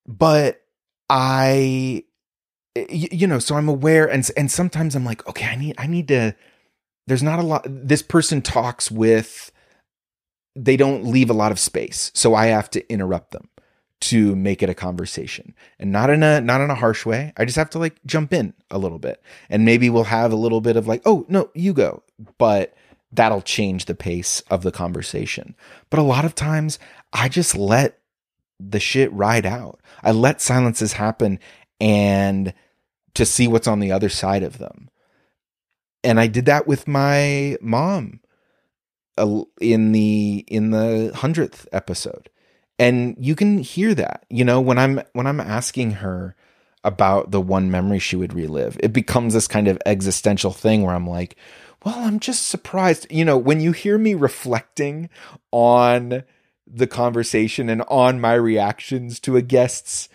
[0.09, 0.63] but
[1.09, 2.03] I
[2.89, 6.07] you know, so I'm aware and and sometimes I'm like, okay, I need I need
[6.09, 6.35] to
[7.09, 9.51] there's not a lot this person talks with
[10.55, 12.11] they don't leave a lot of space.
[12.13, 13.49] So I have to interrupt them
[14.01, 15.53] to make it a conversation.
[15.79, 17.33] And not in a not in a harsh way.
[17.37, 19.21] I just have to like jump in a little bit.
[19.49, 22.03] And maybe we'll have a little bit of like, "Oh, no, you go."
[22.37, 22.75] But
[23.11, 25.55] that'll change the pace of the conversation.
[25.89, 26.77] But a lot of times
[27.11, 27.99] I just let
[28.59, 29.79] the shit ride out.
[30.03, 31.39] I let silences happen
[31.79, 32.53] and
[33.15, 34.89] to see what's on the other side of them.
[36.03, 38.21] And I did that with my mom
[39.59, 42.29] in the in the 100th episode.
[42.77, 44.25] And you can hear that.
[44.29, 46.35] You know, when I'm when I'm asking her
[46.83, 50.95] about the one memory she would relive, it becomes this kind of existential thing where
[50.95, 51.35] I'm like,
[51.83, 53.07] well, I'm just surprised.
[53.09, 55.09] You know, when you hear me reflecting
[55.51, 56.23] on
[56.65, 60.07] the conversation and on my reactions to a guest's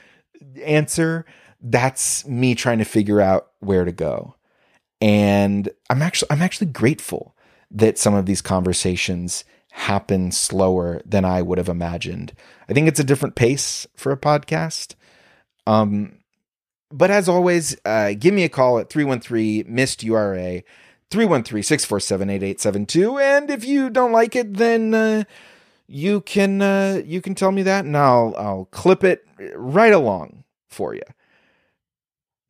[0.62, 1.26] answer,
[1.60, 4.36] that's me trying to figure out where to go.
[5.00, 7.36] And I'm actually I'm actually grateful
[7.70, 12.32] that some of these conversations happen slower than I would have imagined.
[12.68, 14.94] I think it's a different pace for a podcast.
[15.66, 16.18] Um,
[16.92, 20.62] but as always, uh, give me a call at 313 MIST URA,
[21.10, 23.18] 313 647 8872.
[23.18, 25.24] And if you don't like it, then uh,
[25.88, 29.26] you can uh, you can tell me that and I'll I'll clip it
[29.56, 31.02] right along for you.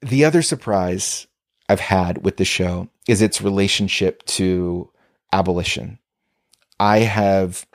[0.02, 1.26] The other surprise
[1.68, 4.90] I've had with the show is its relationship to
[5.32, 5.98] abolition.
[6.78, 7.66] I have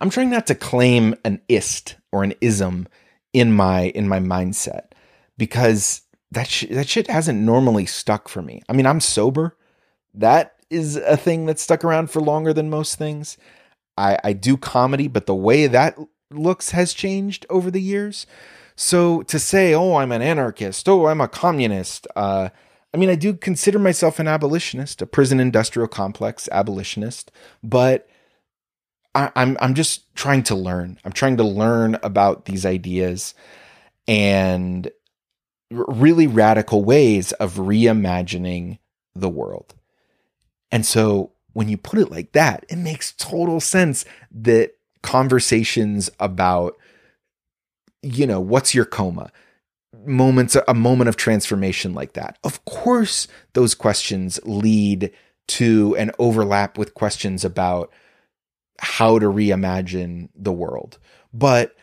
[0.00, 2.88] I'm trying not to claim an ist or an ism
[3.32, 4.92] in my in my mindset
[5.38, 8.62] because that sh- that shit hasn't normally stuck for me.
[8.68, 9.56] I mean, I'm sober.
[10.14, 13.36] That is a thing that's stuck around for longer than most things.
[13.96, 15.98] I, I do comedy, but the way that
[16.30, 18.26] looks has changed over the years.
[18.76, 22.48] So to say, oh, I'm an anarchist, oh, I'm a communist, uh,
[22.94, 27.32] I mean, I do consider myself an abolitionist, a prison industrial complex abolitionist,
[27.62, 28.06] but
[29.14, 30.98] I, I'm I'm just trying to learn.
[31.04, 33.34] I'm trying to learn about these ideas
[34.06, 34.90] and
[35.70, 38.78] really radical ways of reimagining
[39.14, 39.74] the world.
[40.70, 46.76] And so when you put it like that, it makes total sense that conversations about,
[48.02, 49.30] you know, what's your coma?
[50.04, 52.38] Moments, a moment of transformation like that.
[52.44, 55.12] Of course, those questions lead
[55.48, 57.92] to and overlap with questions about
[58.78, 60.98] how to reimagine the world.
[61.32, 61.76] But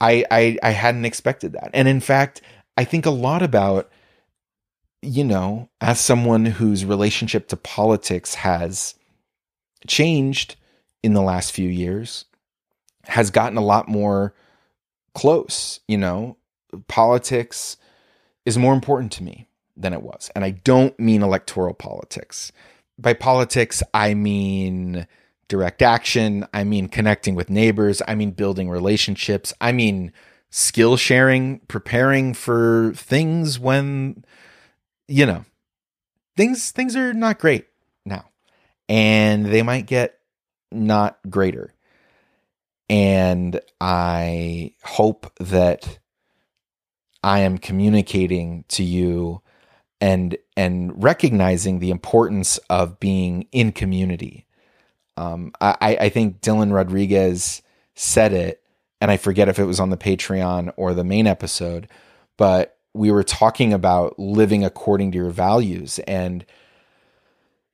[0.00, 1.70] I, I, I hadn't expected that.
[1.72, 2.42] And in fact,
[2.76, 3.90] I think a lot about
[5.06, 8.94] you know, as someone whose relationship to politics has
[9.86, 10.56] changed
[11.02, 12.24] in the last few years,
[13.04, 14.34] has gotten a lot more
[15.16, 16.36] close, you know,
[16.88, 17.78] politics
[18.44, 20.30] is more important to me than it was.
[20.34, 22.52] And I don't mean electoral politics.
[22.98, 25.06] By politics, I mean
[25.48, 26.46] direct action.
[26.52, 28.02] I mean connecting with neighbors.
[28.06, 29.54] I mean building relationships.
[29.58, 30.12] I mean
[30.50, 34.22] skill sharing, preparing for things when
[35.08, 35.46] you know,
[36.36, 37.66] things things are not great
[38.04, 38.26] now.
[38.86, 40.18] And they might get
[40.70, 41.72] not greater.
[42.88, 45.98] And I hope that
[47.22, 49.42] I am communicating to you
[50.00, 54.46] and and recognizing the importance of being in community.
[55.16, 57.62] Um, I, I think Dylan Rodriguez
[57.94, 58.62] said it,
[59.00, 61.88] and I forget if it was on the Patreon or the main episode,
[62.36, 66.44] but we were talking about living according to your values and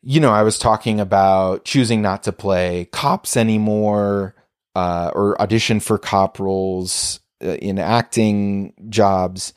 [0.02, 4.34] you know i was talking about choosing not to play cops anymore
[4.74, 9.52] uh, or audition for cop roles uh, in acting jobs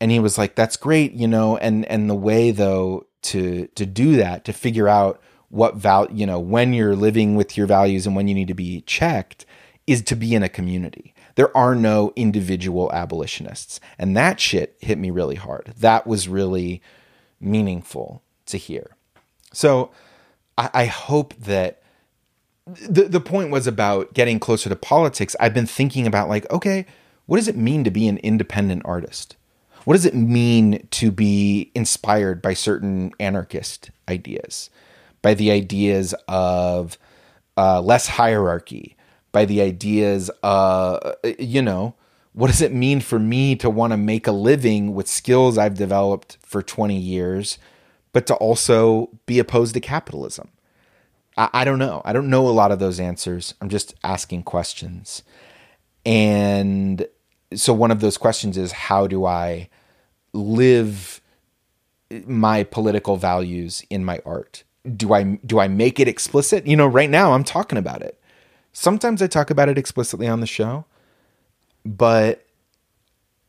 [0.00, 3.84] and he was like that's great you know and and the way though to to
[3.84, 8.06] do that to figure out what val you know when you're living with your values
[8.06, 9.44] and when you need to be checked
[9.86, 13.80] is to be in a community there are no individual abolitionists.
[13.98, 15.72] And that shit hit me really hard.
[15.78, 16.82] That was really
[17.40, 18.96] meaningful to hear.
[19.52, 19.90] So
[20.58, 21.79] I, I hope that
[22.88, 25.36] the, the point was about getting closer to politics.
[25.40, 26.86] I've been thinking about, like, okay,
[27.26, 29.36] what does it mean to be an independent artist?
[29.84, 34.68] What does it mean to be inspired by certain anarchist ideas,
[35.22, 36.98] by the ideas of
[37.56, 38.96] uh, less hierarchy,
[39.32, 41.94] by the ideas, uh, you know,
[42.32, 45.74] what does it mean for me to want to make a living with skills I've
[45.74, 47.58] developed for 20 years,
[48.12, 50.50] but to also be opposed to capitalism?
[51.40, 52.02] I, I don't know.
[52.04, 53.54] I don't know a lot of those answers.
[53.62, 55.22] I'm just asking questions.
[56.04, 57.06] And
[57.54, 59.70] so one of those questions is how do I
[60.34, 61.20] live
[62.26, 64.64] my political values in my art?
[64.96, 66.66] Do I do I make it explicit?
[66.66, 68.20] You know, right now I'm talking about it.
[68.72, 70.84] Sometimes I talk about it explicitly on the show,
[71.84, 72.46] but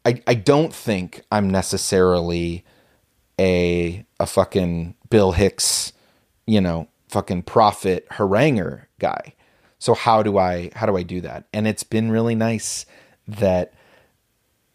[0.05, 2.63] I I don't think I'm necessarily
[3.39, 5.93] a a fucking Bill Hicks,
[6.45, 9.34] you know, fucking prophet haranguer guy.
[9.80, 11.45] So how do I how do I do that?
[11.53, 12.86] And it's been really nice
[13.28, 13.74] that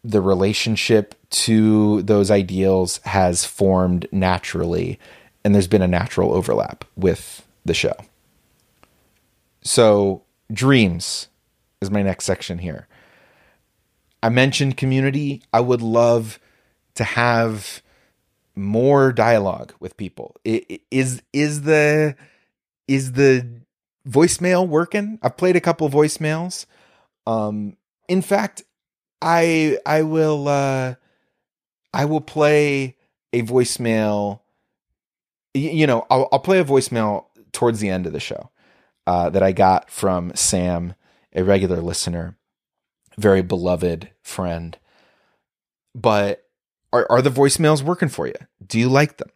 [0.03, 4.99] the relationship to those ideals has formed naturally,
[5.43, 7.95] and there's been a natural overlap with the show.
[9.61, 11.27] So, dreams
[11.81, 12.87] is my next section here.
[14.23, 15.41] I mentioned community.
[15.51, 16.39] I would love
[16.95, 17.81] to have
[18.57, 20.35] more dialogue with people.
[20.43, 22.15] Is is the
[22.87, 23.47] is the
[24.07, 25.19] voicemail working?
[25.21, 26.65] I've played a couple voicemails.
[27.25, 27.77] Um,
[28.09, 28.63] in fact,
[29.21, 30.95] I I will uh,
[31.93, 32.97] I will play
[33.33, 34.41] a voicemail.
[35.53, 38.51] You know, I'll, I'll play a voicemail towards the end of the show
[39.07, 40.93] uh, that I got from Sam,
[41.33, 42.37] a regular listener,
[43.17, 44.77] very beloved friend.
[45.95, 46.46] But
[46.93, 48.35] are are the voicemails working for you?
[48.65, 49.29] Do you like them?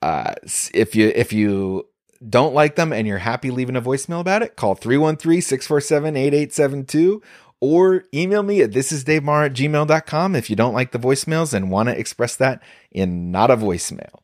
[0.00, 0.34] Uh,
[0.74, 1.88] if you if you
[2.28, 7.22] don't like them and you're happy leaving a voicemail about it, call 313-647-8872
[7.60, 11.88] or email me at thisisdavemaher at gmail.com if you don't like the voicemails and want
[11.88, 14.20] to express that in not a voicemail.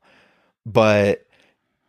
[0.66, 1.26] But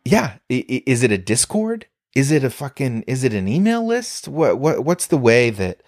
[0.04, 1.86] yeah, is it a Discord?
[2.14, 4.28] Is it a fucking is it an email list?
[4.28, 5.82] What what what's the way that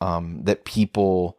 [0.00, 1.38] um that people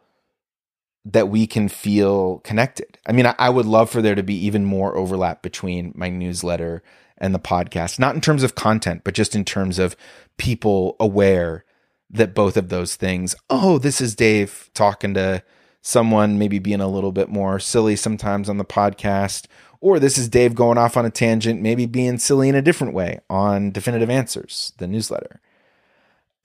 [1.06, 2.98] that we can feel connected.
[3.06, 6.10] I mean, I, I, would love for there to be even more overlap between my
[6.10, 6.82] newsletter
[7.18, 9.96] and the podcast, not in terms of content, but just in terms of
[10.38, 11.64] people aware
[12.10, 15.44] that both of those things, oh, this is Dave talking to
[15.82, 19.46] someone, maybe being a little bit more silly sometimes on the podcast,
[19.82, 22.94] or this is Dave going off on a tangent, maybe being silly in a different
[22.94, 25.40] way on Definitive Answers, the newsletter.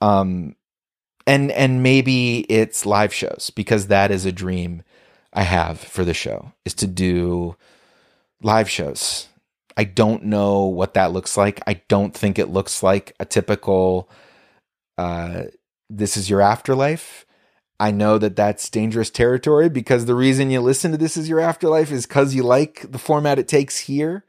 [0.02, 0.56] Um,
[1.30, 4.82] and and maybe it's live shows because that is a dream
[5.32, 7.54] I have for the show is to do
[8.42, 9.28] live shows.
[9.76, 11.60] I don't know what that looks like.
[11.68, 14.10] I don't think it looks like a typical
[14.98, 15.44] uh,
[15.88, 17.24] this is your afterlife.
[17.78, 21.40] I know that that's dangerous territory because the reason you listen to This Is Your
[21.40, 24.24] Afterlife is because you like the format it takes here.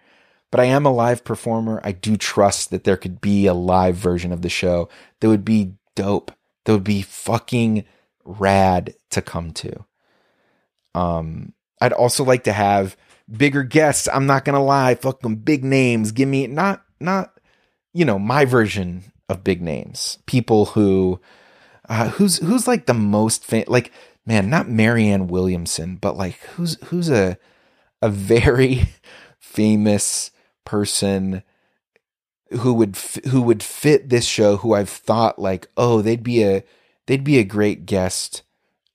[0.52, 1.82] But I am a live performer.
[1.84, 4.88] I do trust that there could be a live version of the show
[5.20, 6.32] that would be dope
[6.66, 7.86] that would be fucking
[8.24, 9.86] rad to come to.
[10.94, 12.96] Um, I'd also like to have
[13.30, 14.08] bigger guests.
[14.12, 16.12] I'm not gonna lie, fucking big names.
[16.12, 17.32] Give me not not
[17.94, 20.20] you know my version of big names.
[20.26, 21.20] People who
[21.90, 23.92] uh, who's who's like the most fam- like
[24.26, 27.38] man, not Marianne Williamson, but like who's who's a
[28.02, 28.90] a very
[29.40, 30.32] famous
[30.66, 31.44] person
[32.60, 32.98] who would
[33.30, 36.64] who would fit this show who I've thought like oh they'd be a
[37.08, 38.44] they'd be a great guest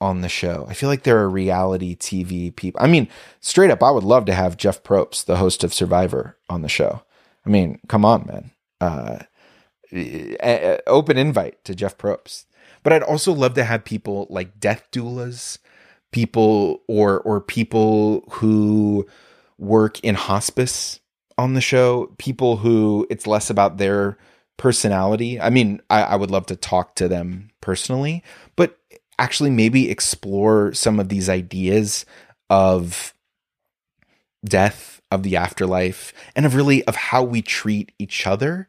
[0.01, 0.67] on the show.
[0.69, 2.81] I feel like there are reality TV people.
[2.83, 3.09] I mean,
[3.41, 6.69] straight up, I would love to have Jeff Probst, the host of Survivor, on the
[6.69, 7.03] show.
[7.45, 8.51] I mean, come on, man.
[8.81, 12.45] Uh, open invite to Jeff Probst.
[12.83, 15.59] But I'd also love to have people like death doulas,
[16.13, 19.07] people or or people who
[19.59, 21.01] work in hospice
[21.39, 24.17] on the show, people who it's less about their
[24.57, 25.41] personality.
[25.41, 28.23] I mean, I, I would love to talk to them personally,
[28.57, 28.79] but
[29.19, 32.07] actually maybe explore some of these ideas
[32.49, 33.15] of
[34.45, 38.69] death, of the afterlife, and of really of how we treat each other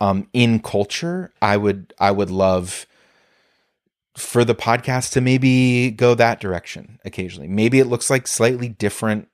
[0.00, 1.32] um, in culture.
[1.40, 2.86] I would I would love
[4.16, 7.48] for the podcast to maybe go that direction occasionally.
[7.48, 9.28] Maybe it looks like slightly different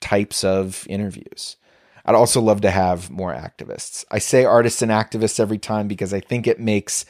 [0.00, 1.56] types of interviews.
[2.04, 4.04] I'd also love to have more activists.
[4.10, 7.04] I say artists and activists every time because I think it makes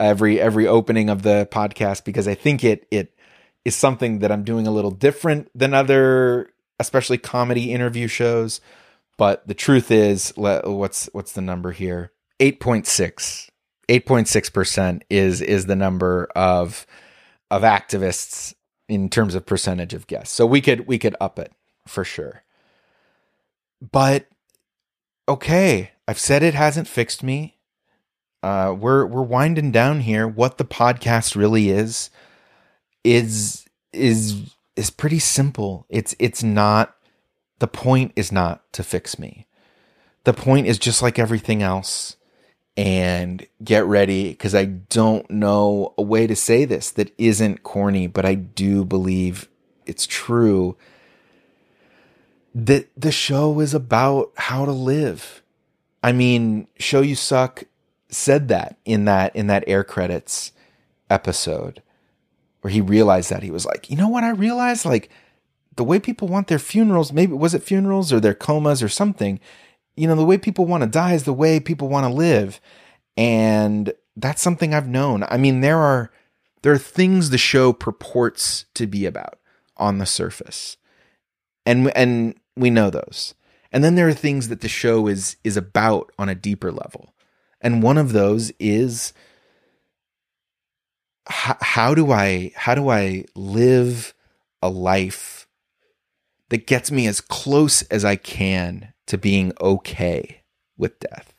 [0.00, 3.14] every every opening of the podcast because I think it it
[3.64, 8.60] is something that I'm doing a little different than other especially comedy interview shows.
[9.16, 12.12] But the truth is what's what's the number here?
[12.40, 13.50] 8.6
[13.88, 16.86] 8.6% is is the number of
[17.50, 18.54] of activists
[18.88, 20.34] in terms of percentage of guests.
[20.34, 21.52] So we could we could up it
[21.86, 22.42] for sure.
[23.90, 24.28] But
[25.28, 27.58] okay, I've said it hasn't fixed me.
[28.42, 30.28] Uh, we're we're winding down here.
[30.28, 32.10] What the podcast really is
[33.02, 35.86] is is is pretty simple.
[35.88, 36.96] It's it's not
[37.58, 39.46] the point is not to fix me.
[40.24, 42.16] The point is just like everything else.
[42.74, 48.06] And get ready because I don't know a way to say this that isn't corny,
[48.06, 49.50] but I do believe
[49.84, 50.78] it's true
[52.54, 55.42] that the show is about how to live.
[56.02, 57.64] I mean, Show You Suck
[58.08, 60.52] said that in that in that air credits
[61.08, 61.82] episode
[62.60, 65.10] where he realized that he was like, "You know what I realized like
[65.76, 69.40] the way people want their funerals, maybe was it funerals or their comas or something,
[69.96, 72.60] you know, the way people want to die is the way people want to live."
[73.16, 75.24] And that's something I've known.
[75.28, 76.10] I mean, there are
[76.62, 79.38] there are things the show purports to be about.
[79.78, 80.76] on the surface.
[81.66, 83.34] And and we know those.
[83.70, 87.14] And then there are things that the show is is about on a deeper level.
[87.60, 89.12] And one of those is
[91.26, 94.14] how, how do I how do I live
[94.60, 95.46] a life
[96.50, 100.42] that gets me as close as I can to being okay
[100.76, 101.32] with death?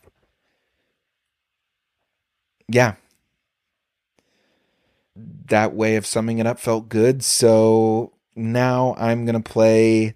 [2.67, 2.95] Yeah.
[5.15, 7.23] That way of summing it up felt good.
[7.23, 10.15] So now I'm going to play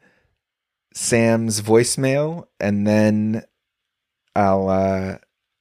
[0.98, 3.44] Sam's voicemail and then
[4.36, 5.18] I'll uh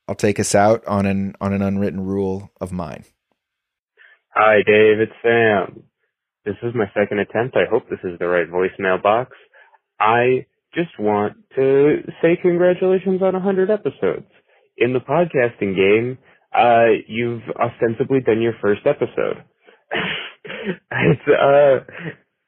[0.09, 3.05] I'll take us out on an on an unwritten rule of mine.
[4.31, 5.01] Hi, Dave.
[5.01, 5.85] It's Sam.
[6.45, 7.57] This is my second attempt.
[7.57, 9.33] I hope this is the right voicemail box.
[10.01, 14.27] I just want to say congratulations on 100 episodes.
[14.77, 16.19] In the podcasting game,
[16.55, 19.43] uh, you've ostensibly done your first episode.
[20.93, 21.85] it's, uh,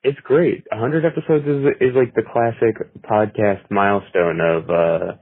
[0.09, 0.65] it's great.
[0.71, 5.13] 100 episodes is, is like the classic podcast milestone of, uh,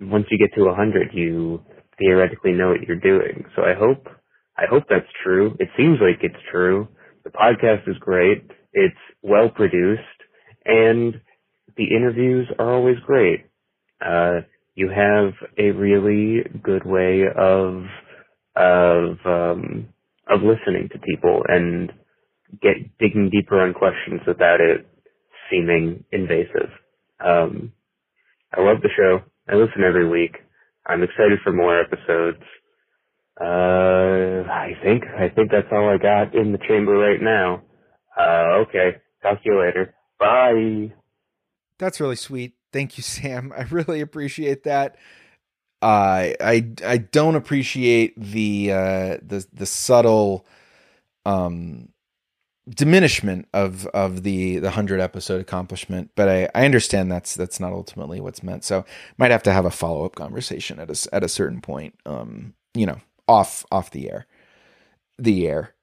[0.00, 1.62] once you get to 100, you
[1.98, 3.44] theoretically know what you're doing.
[3.56, 4.08] So I hope
[4.56, 5.56] I hope that's true.
[5.58, 6.88] It seems like it's true.
[7.24, 8.44] The podcast is great.
[8.72, 10.02] It's well produced
[10.64, 11.20] and
[11.76, 13.46] the interviews are always great.
[14.04, 14.40] Uh,
[14.76, 17.84] you have a really good way of,
[18.56, 19.88] of, um,
[20.28, 21.92] of listening to people and
[22.60, 24.86] get digging deeper on questions without it
[25.50, 26.70] seeming invasive.
[27.24, 27.72] Um,
[28.56, 29.20] I love the show.
[29.48, 30.36] I listen every week.
[30.86, 32.42] I'm excited for more episodes.
[33.40, 37.62] Uh, I think I think that's all I got in the chamber right now.
[38.18, 38.98] Uh, okay.
[39.22, 39.94] Talk to you later.
[40.20, 40.94] Bye.
[41.78, 42.54] That's really sweet.
[42.72, 43.52] Thank you, Sam.
[43.56, 44.96] I really appreciate that.
[45.82, 50.46] Uh, I I don't appreciate the uh, the the subtle
[51.26, 51.88] um
[52.68, 57.72] diminishment of of the the hundred episode accomplishment, but I, I understand that's that's not
[57.72, 58.64] ultimately what's meant.
[58.64, 58.84] So
[59.18, 61.94] might have to have a follow up conversation at a at a certain point.
[62.06, 64.26] Um, you know, off off the air
[65.18, 65.74] the air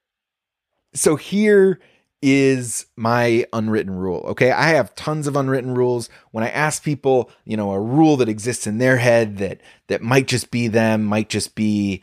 [0.94, 1.80] so here
[2.20, 7.30] is my unwritten rule okay i have tons of unwritten rules when i ask people
[7.44, 11.02] you know a rule that exists in their head that that might just be them
[11.02, 12.00] might just be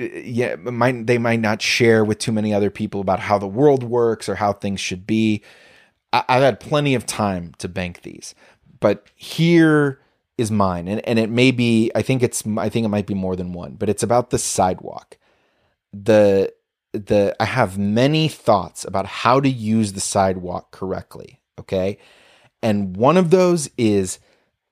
[0.00, 3.46] Uh, yeah might they might not share with too many other people about how the
[3.46, 5.42] world works or how things should be.
[6.12, 8.34] I, i've had plenty of time to bank these
[8.80, 10.00] but here
[10.38, 13.14] is mine and, and it may be i think it's i think it might be
[13.14, 15.18] more than one but it's about the sidewalk.
[15.92, 16.52] The
[16.92, 21.98] the i have many thoughts about how to use the sidewalk correctly okay?
[22.62, 24.18] And one of those is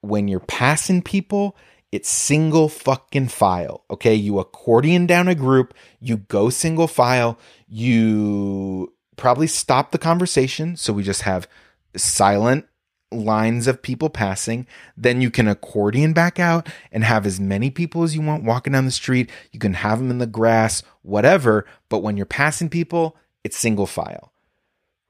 [0.02, 1.56] when you're passing people
[1.92, 7.38] it's single fucking file okay you accordion down a group you go single file
[7.68, 11.48] you probably stop the conversation so we just have
[11.96, 12.66] silent
[13.12, 14.66] lines of people passing.
[14.96, 18.72] Then you can accordion back out and have as many people as you want walking
[18.72, 19.30] down the street.
[19.52, 21.66] You can have them in the grass, whatever.
[21.88, 24.32] But when you're passing people, it's single file.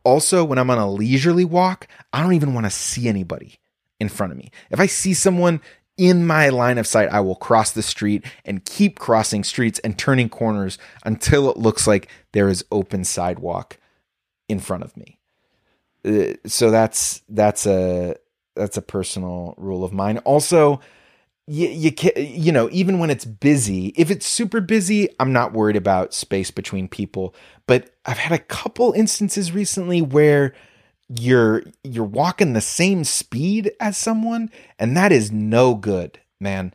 [0.02, 3.58] Also, when I'm on a leisurely walk, I don't even want to see anybody
[3.98, 4.50] in front of me.
[4.70, 5.60] If I see someone
[6.00, 9.98] in my line of sight, I will cross the street and keep crossing streets and
[9.98, 13.76] turning corners until it looks like there is open sidewalk
[14.48, 15.18] in front of me.
[16.02, 18.16] Uh, so that's that's a
[18.56, 20.16] that's a personal rule of mine.
[20.18, 20.80] Also,
[21.46, 25.52] you, you can you know even when it's busy, if it's super busy, I'm not
[25.52, 27.34] worried about space between people.
[27.66, 30.54] But I've had a couple instances recently where
[31.18, 36.72] you're you're walking the same speed as someone, and that is no good, man.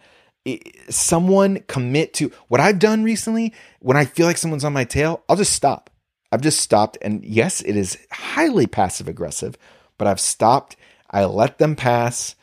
[0.89, 3.53] someone commit to what I've done recently.
[3.79, 5.89] When I feel like someone's on my tail, I'll just stop.
[6.31, 6.97] I've just stopped.
[7.01, 9.57] And yes, it is highly passive aggressive,
[9.97, 10.75] but I've stopped.
[11.09, 12.35] I let them pass.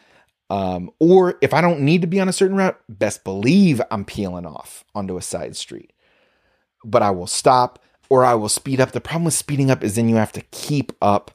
[0.49, 4.05] Um, or if I don't need to be on a certain route, best believe I'm
[4.05, 5.93] peeling off onto a side street.
[6.84, 7.78] But I will stop
[8.11, 8.93] or I will speed up.
[8.93, 11.30] The problem with speeding up is then you have to keep up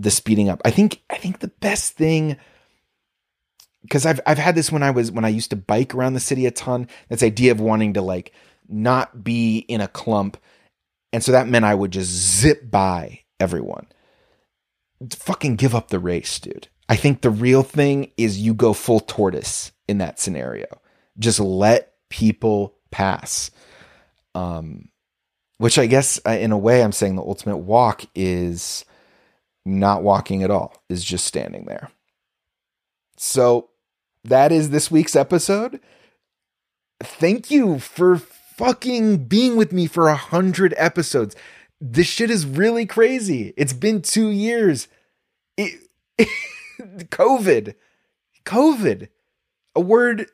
[0.00, 0.60] the speeding up.
[0.64, 2.36] I think I think the best thing
[3.82, 6.20] because I've I've had this when I was when I used to bike around the
[6.20, 6.88] city a ton.
[7.08, 8.32] This idea of wanting to like
[8.68, 10.36] not be in a clump
[11.12, 13.86] and so that meant I would just zip by everyone.
[15.10, 16.68] Fucking give up the race, dude.
[16.88, 20.66] I think the real thing is you go full tortoise in that scenario.
[21.18, 23.50] Just let people pass.
[24.34, 24.88] Um,
[25.58, 28.84] which I guess in a way I'm saying the ultimate walk is
[29.68, 31.90] not walking at all, is just standing there.
[33.16, 33.70] So
[34.24, 35.80] that is this week's episode.
[37.02, 41.36] Thank you for fucking being with me for a hundred episodes.
[41.80, 43.54] this shit is really crazy.
[43.56, 44.88] It's been two years.
[45.56, 45.80] It,
[46.80, 47.74] COVID,
[48.44, 49.08] COVID,
[49.76, 50.26] a word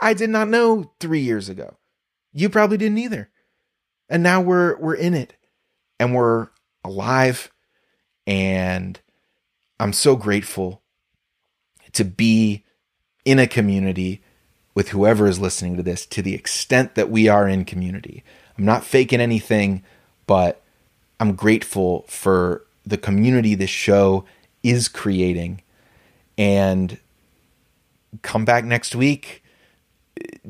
[0.00, 1.76] I did not know three years ago.
[2.32, 3.28] You probably didn't either.
[4.08, 5.34] And now we're we're in it,
[5.98, 6.48] and we're
[6.82, 7.50] alive,
[8.26, 9.00] and
[9.78, 10.82] I'm so grateful
[11.92, 12.64] to be
[13.24, 14.22] in a community
[14.74, 18.24] with whoever is listening to this to the extent that we are in community.
[18.58, 19.82] I'm not faking anything,
[20.26, 20.62] but
[21.20, 24.24] I'm grateful for the community this show
[24.62, 25.62] is creating.
[26.36, 26.98] And
[28.22, 29.42] come back next week.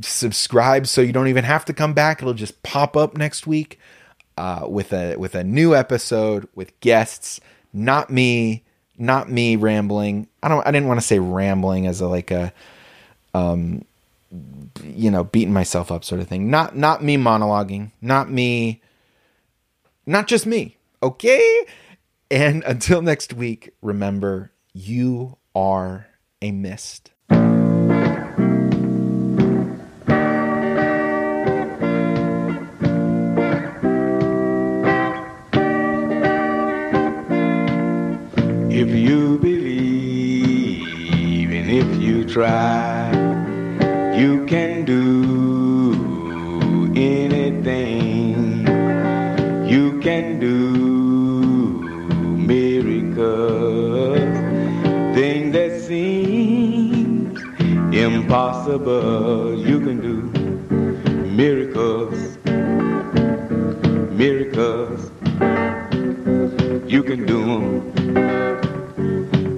[0.01, 2.21] Subscribe so you don't even have to come back.
[2.21, 3.79] It'll just pop up next week
[4.37, 7.41] uh, with a with a new episode with guests.
[7.75, 8.65] Not me,
[8.97, 10.29] not me rambling.
[10.43, 10.67] I don't.
[10.67, 12.53] I didn't want to say rambling as a like a
[13.35, 13.85] um
[14.83, 18.81] you know beating myself up sort of thing not not me monologuing not me
[20.07, 21.67] not just me okay
[22.31, 26.07] and until next week remember you are
[26.43, 27.11] a mist
[42.35, 43.11] try,
[44.19, 48.67] you can do anything.
[49.65, 51.79] You can do
[52.37, 54.19] miracles,
[55.15, 57.37] things that seem
[57.95, 59.57] impossible.
[59.57, 60.23] You can do
[61.31, 62.37] miracles,
[64.11, 65.13] miracles.
[66.91, 67.93] You can do them.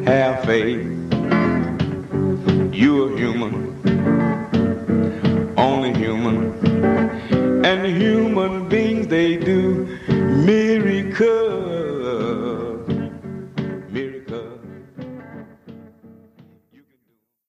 [0.04, 0.95] Have faith.